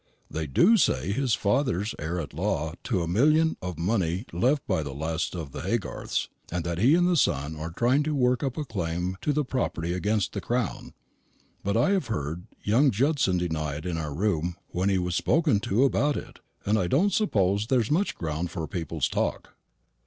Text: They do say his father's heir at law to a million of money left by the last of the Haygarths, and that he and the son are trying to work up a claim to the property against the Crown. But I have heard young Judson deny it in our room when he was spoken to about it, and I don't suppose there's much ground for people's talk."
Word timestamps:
They 0.31 0.47
do 0.47 0.77
say 0.77 1.11
his 1.11 1.35
father's 1.35 1.93
heir 1.99 2.19
at 2.19 2.33
law 2.33 2.73
to 2.85 3.03
a 3.03 3.07
million 3.07 3.55
of 3.61 3.77
money 3.77 4.25
left 4.33 4.65
by 4.65 4.81
the 4.81 4.95
last 4.95 5.35
of 5.35 5.51
the 5.51 5.61
Haygarths, 5.61 6.27
and 6.51 6.63
that 6.63 6.79
he 6.79 6.95
and 6.95 7.07
the 7.07 7.15
son 7.15 7.55
are 7.55 7.69
trying 7.69 8.01
to 8.05 8.15
work 8.15 8.41
up 8.41 8.57
a 8.57 8.65
claim 8.65 9.15
to 9.21 9.31
the 9.31 9.45
property 9.45 9.93
against 9.93 10.33
the 10.33 10.41
Crown. 10.41 10.95
But 11.63 11.77
I 11.77 11.91
have 11.91 12.07
heard 12.07 12.47
young 12.63 12.89
Judson 12.89 13.37
deny 13.37 13.75
it 13.75 13.85
in 13.85 13.99
our 13.99 14.11
room 14.15 14.55
when 14.69 14.89
he 14.89 14.97
was 14.97 15.13
spoken 15.15 15.59
to 15.69 15.83
about 15.83 16.17
it, 16.17 16.39
and 16.65 16.79
I 16.79 16.87
don't 16.87 17.13
suppose 17.13 17.67
there's 17.67 17.91
much 17.91 18.15
ground 18.15 18.49
for 18.49 18.67
people's 18.67 19.07
talk." 19.07 19.51